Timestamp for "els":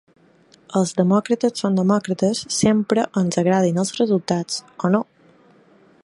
0.79-0.93, 3.83-3.95